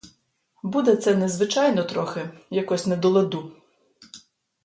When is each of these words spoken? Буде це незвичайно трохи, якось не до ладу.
Буде 0.63 0.95
це 0.95 1.15
незвичайно 1.15 1.83
трохи, 1.83 2.29
якось 2.49 2.85
не 2.87 2.97
до 2.97 3.09
ладу. 3.09 3.51